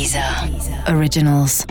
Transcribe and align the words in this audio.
Deezer 0.00 0.24
Originals. 0.96 1.66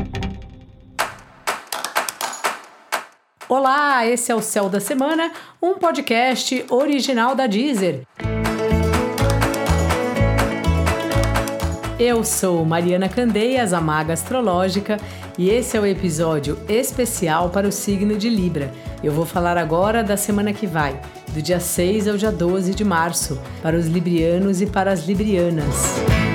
Olá, 3.50 4.06
esse 4.06 4.32
é 4.32 4.36
o 4.36 4.40
Céu 4.40 4.70
da 4.70 4.80
Semana, 4.80 5.32
um 5.60 5.80
podcast 5.80 6.64
original 6.70 7.34
da 7.34 7.48
Deezer. 7.48 8.04
Eu 11.98 12.24
sou 12.24 12.64
Mariana 12.64 13.10
Candeias, 13.10 13.74
a 13.74 13.82
maga 13.82 14.14
astrológica, 14.14 14.98
e 15.36 15.50
esse 15.50 15.76
é 15.76 15.80
o 15.80 15.86
episódio 15.88 16.60
especial 16.70 17.50
para 17.50 17.68
o 17.68 17.72
signo 17.72 18.16
de 18.16 18.30
Libra. 18.30 18.72
Eu 19.04 19.12
vou 19.12 19.26
falar 19.26 19.58
agora 19.58 20.04
da 20.04 20.16
semana 20.16 20.54
que 20.54 20.68
vai, 20.68 21.02
do 21.30 21.42
dia 21.42 21.60
6 21.60 22.08
ao 22.08 22.16
dia 22.16 22.32
12 22.32 22.76
de 22.76 22.84
março, 22.84 23.42
para 23.64 23.76
os 23.76 23.88
librianos 23.88 24.62
e 24.62 24.68
para 24.68 24.92
as 24.92 25.08
librianas. 25.08 26.29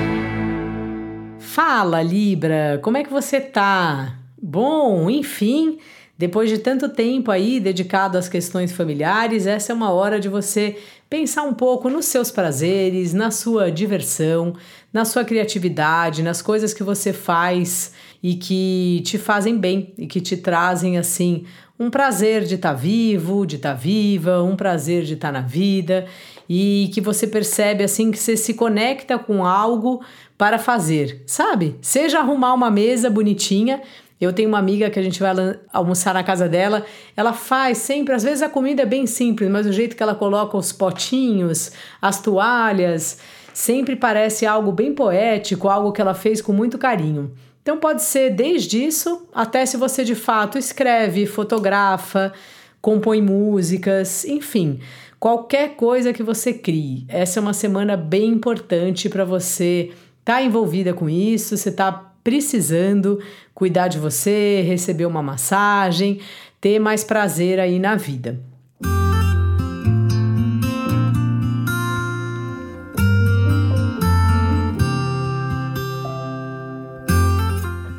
Fala, 1.55 2.01
Libra, 2.01 2.81
como 2.83 2.97
é 2.97 3.03
que 3.05 3.09
você 3.09 3.39
tá? 3.39 4.19
Bom, 4.37 5.09
enfim, 5.09 5.77
depois 6.17 6.49
de 6.49 6.57
tanto 6.57 6.89
tempo 6.89 7.31
aí 7.31 7.61
dedicado 7.61 8.17
às 8.17 8.27
questões 8.27 8.73
familiares, 8.73 9.47
essa 9.47 9.71
é 9.71 9.73
uma 9.73 9.89
hora 9.89 10.19
de 10.19 10.27
você 10.27 10.77
pensar 11.09 11.43
um 11.43 11.53
pouco 11.53 11.89
nos 11.89 12.07
seus 12.07 12.29
prazeres, 12.29 13.13
na 13.13 13.31
sua 13.31 13.71
diversão, 13.71 14.53
na 14.91 15.05
sua 15.05 15.23
criatividade, 15.23 16.21
nas 16.21 16.41
coisas 16.41 16.73
que 16.73 16.83
você 16.83 17.13
faz 17.13 17.93
e 18.25 18.33
que 18.33 19.03
te 19.05 19.19
fazem 19.19 19.55
bem 19.55 19.93
e 19.99 20.07
que 20.07 20.19
te 20.19 20.35
trazem 20.35 20.97
assim 20.97 21.45
um 21.79 21.91
prazer 21.91 22.43
de 22.43 22.55
estar 22.55 22.71
tá 22.71 22.75
vivo, 22.75 23.45
de 23.45 23.57
estar 23.57 23.73
tá 23.73 23.75
viva, 23.75 24.41
um 24.41 24.55
prazer 24.55 25.03
de 25.03 25.13
estar 25.13 25.31
tá 25.31 25.41
na 25.41 25.45
vida 25.45 26.07
e 26.49 26.89
que 26.91 26.99
você 26.99 27.27
percebe 27.27 27.83
assim 27.83 28.09
que 28.09 28.17
você 28.17 28.35
se 28.35 28.55
conecta 28.55 29.19
com 29.19 29.45
algo 29.45 30.03
para 30.39 30.57
fazer, 30.57 31.21
sabe? 31.27 31.75
Seja 31.83 32.17
arrumar 32.17 32.55
uma 32.55 32.71
mesa 32.71 33.11
bonitinha. 33.11 33.79
Eu 34.19 34.33
tenho 34.33 34.49
uma 34.49 34.57
amiga 34.57 34.89
que 34.89 34.97
a 34.97 35.03
gente 35.03 35.19
vai 35.19 35.31
almoçar 35.71 36.15
na 36.15 36.23
casa 36.23 36.49
dela, 36.49 36.83
ela 37.15 37.31
faz 37.31 37.77
sempre, 37.77 38.15
às 38.15 38.23
vezes 38.23 38.41
a 38.41 38.49
comida 38.49 38.81
é 38.81 38.85
bem 38.87 39.05
simples, 39.05 39.51
mas 39.51 39.67
o 39.67 39.71
jeito 39.71 39.95
que 39.95 40.01
ela 40.01 40.15
coloca 40.15 40.57
os 40.57 40.71
potinhos, 40.71 41.73
as 42.01 42.19
toalhas, 42.19 43.19
sempre 43.53 43.95
parece 43.95 44.47
algo 44.47 44.71
bem 44.71 44.95
poético, 44.95 45.69
algo 45.69 45.91
que 45.91 46.01
ela 46.01 46.15
fez 46.15 46.41
com 46.41 46.53
muito 46.53 46.79
carinho. 46.79 47.31
Então 47.65 47.79
pode 47.79 48.03
ser 48.03 48.29
desde 48.29 48.85
isso 48.85 49.27
até 49.33 49.65
se 49.65 49.75
você 49.75 50.03
de 50.03 50.13
fato 50.13 50.55
escreve, 50.55 51.25
fotografa, 51.25 52.31
compõe 52.79 53.23
músicas, 53.23 54.23
enfim, 54.23 54.79
qualquer 55.19 55.69
coisa 55.75 56.13
que 56.13 56.21
você 56.21 56.53
crie. 56.53 57.07
Essa 57.07 57.39
é 57.39 57.41
uma 57.41 57.53
semana 57.53 57.97
bem 57.97 58.33
importante 58.33 59.09
para 59.09 59.25
você 59.25 59.89
estar 60.19 60.35
tá 60.35 60.43
envolvida 60.43 60.93
com 60.93 61.09
isso, 61.09 61.57
você 61.57 61.69
está 61.69 61.91
precisando 62.23 63.19
cuidar 63.55 63.87
de 63.87 63.97
você, 63.97 64.61
receber 64.61 65.07
uma 65.07 65.23
massagem, 65.23 66.19
ter 66.61 66.77
mais 66.77 67.03
prazer 67.03 67.59
aí 67.59 67.79
na 67.79 67.95
vida. 67.95 68.39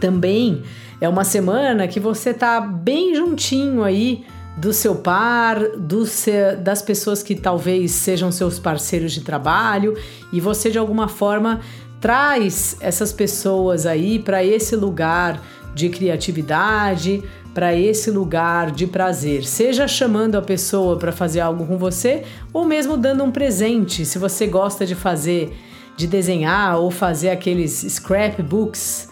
Também 0.00 0.62
é 1.00 1.08
uma 1.08 1.24
semana 1.24 1.86
que 1.88 2.00
você 2.00 2.32
tá 2.32 2.60
bem 2.60 3.14
juntinho 3.14 3.82
aí 3.82 4.24
do 4.56 4.72
seu 4.72 4.94
par, 4.94 5.58
do 5.76 6.06
seu, 6.06 6.56
das 6.56 6.80
pessoas 6.80 7.22
que 7.22 7.34
talvez 7.34 7.90
sejam 7.92 8.32
seus 8.32 8.58
parceiros 8.58 9.12
de 9.12 9.20
trabalho 9.20 9.94
e 10.32 10.40
você 10.40 10.70
de 10.70 10.78
alguma 10.78 11.08
forma 11.08 11.60
traz 12.00 12.76
essas 12.80 13.12
pessoas 13.12 13.84
aí 13.84 14.18
para 14.18 14.42
esse 14.42 14.74
lugar 14.74 15.42
de 15.74 15.90
criatividade, 15.90 17.22
para 17.52 17.74
esse 17.74 18.10
lugar 18.10 18.70
de 18.70 18.86
prazer, 18.86 19.44
seja 19.44 19.86
chamando 19.86 20.36
a 20.36 20.42
pessoa 20.42 20.98
para 20.98 21.12
fazer 21.12 21.40
algo 21.40 21.66
com 21.66 21.76
você 21.76 22.22
ou 22.52 22.64
mesmo 22.64 22.96
dando 22.96 23.24
um 23.24 23.30
presente, 23.30 24.06
se 24.06 24.18
você 24.18 24.46
gosta 24.46 24.86
de 24.86 24.94
fazer, 24.94 25.54
de 25.96 26.06
desenhar 26.06 26.78
ou 26.78 26.90
fazer 26.90 27.30
aqueles 27.30 27.72
scrapbooks 27.72 29.08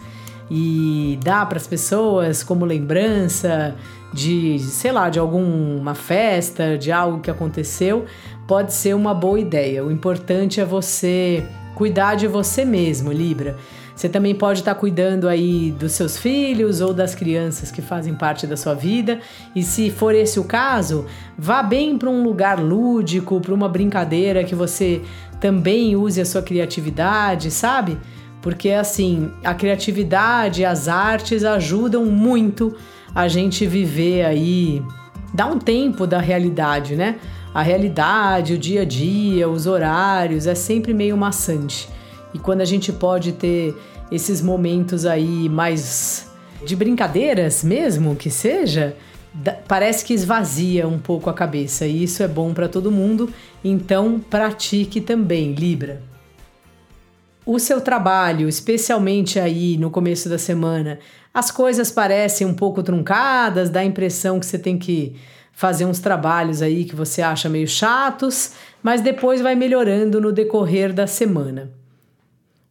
e 0.49 1.19
dar 1.23 1.47
para 1.47 1.57
as 1.57 1.67
pessoas 1.67 2.43
como 2.43 2.65
lembrança 2.65 3.75
de, 4.13 4.59
sei 4.59 4.91
lá, 4.91 5.09
de 5.09 5.19
alguma 5.19 5.95
festa, 5.95 6.77
de 6.77 6.91
algo 6.91 7.19
que 7.19 7.29
aconteceu, 7.29 8.05
pode 8.47 8.73
ser 8.73 8.95
uma 8.95 9.13
boa 9.13 9.39
ideia. 9.39 9.83
O 9.83 9.91
importante 9.91 10.61
é 10.61 10.65
você 10.65 11.43
cuidar 11.75 12.15
de 12.15 12.27
você 12.27 12.63
mesmo, 12.63 13.11
Libra. 13.11 13.57
Você 13.95 14.09
também 14.09 14.35
pode 14.35 14.59
estar 14.59 14.75
cuidando 14.75 15.27
aí 15.27 15.71
dos 15.71 15.93
seus 15.93 16.17
filhos 16.17 16.81
ou 16.81 16.93
das 16.93 17.15
crianças 17.15 17.71
que 17.71 17.81
fazem 17.81 18.13
parte 18.13 18.45
da 18.45 18.57
sua 18.57 18.73
vida. 18.73 19.21
E 19.55 19.63
se 19.63 19.89
for 19.89 20.13
esse 20.13 20.37
o 20.37 20.43
caso, 20.43 21.05
vá 21.37 21.63
bem 21.63 21.97
para 21.97 22.09
um 22.09 22.21
lugar 22.21 22.59
lúdico, 22.59 23.39
para 23.39 23.53
uma 23.53 23.69
brincadeira 23.69 24.43
que 24.43 24.53
você 24.53 25.01
também 25.39 25.95
use 25.95 26.19
a 26.19 26.25
sua 26.25 26.41
criatividade, 26.41 27.49
sabe? 27.49 27.97
Porque 28.45 28.69
assim, 28.69 29.31
a 29.43 29.55
criatividade, 29.55 30.63
as 30.63 30.87
artes 30.87 31.43
ajudam 31.43 32.05
muito 32.05 32.75
a 33.15 33.27
gente 33.27 33.65
viver 33.65 34.23
aí, 34.23 34.83
dá 35.33 35.47
um 35.47 35.57
tempo 35.57 36.05
da 36.05 36.19
realidade, 36.19 36.95
né? 36.95 37.15
A 37.51 37.63
realidade, 37.63 38.53
o 38.53 38.57
dia 38.59 38.83
a 38.83 38.85
dia, 38.85 39.49
os 39.49 39.65
horários, 39.65 40.45
é 40.45 40.53
sempre 40.53 40.93
meio 40.93 41.17
maçante. 41.17 41.89
E 42.35 42.37
quando 42.37 42.61
a 42.61 42.65
gente 42.65 42.93
pode 42.93 43.31
ter 43.31 43.75
esses 44.11 44.43
momentos 44.43 45.07
aí 45.07 45.49
mais 45.49 46.31
de 46.63 46.75
brincadeiras 46.75 47.63
mesmo, 47.63 48.15
que 48.15 48.29
seja, 48.29 48.95
parece 49.67 50.05
que 50.05 50.13
esvazia 50.13 50.87
um 50.87 50.99
pouco 50.99 51.31
a 51.31 51.33
cabeça 51.33 51.87
e 51.87 52.03
isso 52.03 52.21
é 52.21 52.27
bom 52.27 52.53
para 52.53 52.67
todo 52.67 52.91
mundo. 52.91 53.27
Então, 53.63 54.19
pratique 54.29 55.01
também, 55.01 55.53
Libra 55.53 56.14
o 57.45 57.59
seu 57.59 57.79
trabalho, 57.79 58.49
especialmente 58.49 59.39
aí 59.39 59.77
no 59.77 59.91
começo 59.91 60.27
da 60.27 60.37
semana, 60.37 60.99
as 61.33 61.51
coisas 61.51 61.91
parecem 61.91 62.47
um 62.47 62.53
pouco 62.53 62.81
truncadas, 62.81 63.69
dá 63.69 63.81
a 63.81 63.85
impressão 63.85 64.39
que 64.39 64.45
você 64.45 64.57
tem 64.57 64.77
que 64.77 65.15
fazer 65.51 65.85
uns 65.85 65.99
trabalhos 65.99 66.61
aí 66.61 66.83
que 66.83 66.95
você 66.95 67.21
acha 67.21 67.47
meio 67.47 67.67
chatos, 67.67 68.51
mas 68.81 69.01
depois 69.01 69.41
vai 69.41 69.55
melhorando 69.55 70.19
no 70.19 70.31
decorrer 70.31 70.91
da 70.93 71.07
semana. 71.07 71.71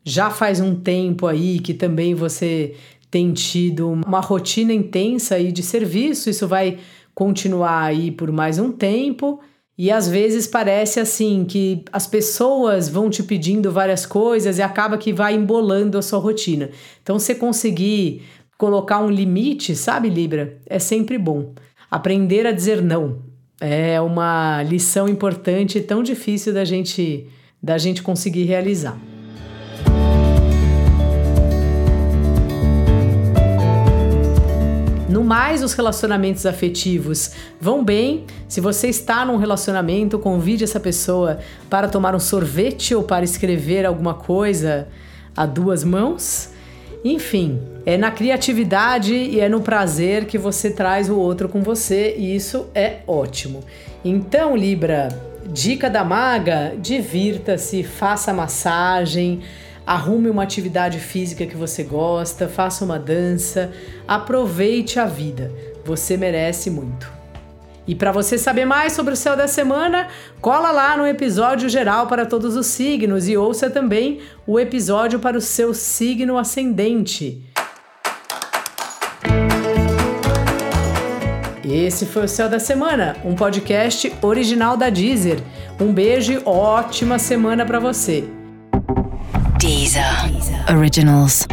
Já 0.04 0.28
faz 0.28 0.60
um 0.60 0.74
tempo 0.74 1.26
aí 1.26 1.60
que 1.60 1.72
também 1.72 2.14
você 2.14 2.74
tem 3.10 3.32
tido 3.32 3.88
uma 3.88 4.20
rotina 4.20 4.72
intensa 4.72 5.36
aí 5.36 5.52
de 5.52 5.62
serviço, 5.62 6.28
isso 6.28 6.48
vai 6.48 6.78
continuar 7.14 7.84
aí 7.84 8.10
por 8.10 8.30
mais 8.32 8.58
um 8.58 8.72
tempo. 8.72 9.41
E 9.76 9.90
às 9.90 10.08
vezes 10.08 10.46
parece 10.46 11.00
assim 11.00 11.44
que 11.44 11.84
as 11.92 12.06
pessoas 12.06 12.88
vão 12.88 13.10
te 13.10 13.22
pedindo 13.22 13.72
várias 13.72 14.06
coisas 14.06 14.58
e 14.58 14.62
acaba 14.62 14.96
que 14.96 15.12
vai 15.12 15.34
embolando 15.34 15.98
a 15.98 16.02
sua 16.02 16.18
rotina. 16.18 16.70
Então, 17.02 17.18
você 17.18 17.34
conseguir 17.34 18.22
colocar 18.56 19.00
um 19.00 19.10
limite, 19.10 19.74
sabe, 19.74 20.08
Libra, 20.08 20.58
é 20.66 20.78
sempre 20.78 21.18
bom. 21.18 21.52
Aprender 21.90 22.46
a 22.46 22.52
dizer 22.52 22.80
não 22.80 23.34
é 23.60 24.00
uma 24.00 24.62
lição 24.62 25.08
importante 25.08 25.78
e 25.78 25.80
tão 25.80 26.02
difícil 26.02 26.52
da 26.52 26.64
gente 26.64 27.26
da 27.62 27.78
gente 27.78 28.02
conseguir 28.02 28.42
realizar. 28.42 28.98
No 35.14 35.22
mais, 35.22 35.62
os 35.62 35.75
relacionamentos 35.75 36.44
afetivos 36.44 37.30
vão 37.60 37.84
bem. 37.84 38.25
Se 38.48 38.60
você 38.60 38.88
está 38.88 39.25
num 39.25 39.36
relacionamento, 39.36 40.19
convide 40.19 40.64
essa 40.64 40.80
pessoa 40.80 41.38
para 41.70 41.86
tomar 41.86 42.16
um 42.16 42.19
sorvete 42.19 42.97
ou 42.97 43.04
para 43.04 43.24
escrever 43.24 43.86
alguma 43.86 44.14
coisa 44.14 44.88
a 45.36 45.47
duas 45.47 45.84
mãos. 45.84 46.50
Enfim, 47.04 47.60
é 47.86 47.97
na 47.97 48.10
criatividade 48.10 49.15
e 49.15 49.39
é 49.39 49.48
no 49.48 49.60
prazer 49.60 50.24
que 50.24 50.36
você 50.36 50.68
traz 50.68 51.09
o 51.09 51.16
outro 51.16 51.48
com 51.48 51.62
você 51.62 52.16
e 52.18 52.34
isso 52.34 52.66
é 52.74 52.97
ótimo. 53.06 53.62
Então, 54.04 54.56
Libra, 54.56 55.10
dica 55.47 55.89
da 55.89 56.03
maga: 56.03 56.74
divirta-se, 56.77 57.84
faça 57.84 58.33
massagem 58.33 59.42
arrume 59.86 60.31
uma 60.31 60.42
atividade 60.42 60.98
física 60.98 61.47
que 61.47 61.57
você 61.57 61.83
gosta, 61.83 62.48
faça 62.48 62.84
uma 62.84 62.98
dança, 62.98 63.72
aproveite 64.07 64.98
a 64.98 65.04
vida. 65.04 65.53
Você 65.84 66.16
merece 66.16 66.71
muito. 66.71 67.13
E 67.86 67.95
para 67.95 68.13
você 68.13 68.39
saber 68.39 68.65
mais 68.65 68.95
sobre 68.95 69.13
o 69.13 69.16
céu 69.16 69.36
da 69.36 69.47
semana, 69.47 70.09
cola 70.41 70.71
lá 70.71 70.97
no 70.97 71.07
episódio 71.07 71.69
geral 71.69 72.07
para 72.07 72.25
todos 72.25 72.57
os 72.57 72.66
signos 72.66 73.28
e 73.28 73.36
ouça 73.36 73.69
também 73.69 74.21
o 74.47 74.59
episódio 74.59 75.19
para 75.19 75.36
o 75.36 75.41
seu 75.41 75.75
signo 75.75 76.39
ascendente. 76.39 77.42
Esse 81.63 82.07
foi 82.07 82.25
o 82.25 82.28
Céu 82.28 82.48
da 82.48 82.59
Semana, 82.59 83.16
um 83.25 83.34
podcast 83.34 84.13
original 84.22 84.77
da 84.77 84.89
Deezer. 84.89 85.41
Um 85.80 85.92
beijo 85.92 86.33
e 86.33 86.42
ótima 86.45 87.19
semana 87.19 87.66
para 87.66 87.80
você. 87.80 88.25
Deezer. 89.65 90.05
Originals. 90.69 91.47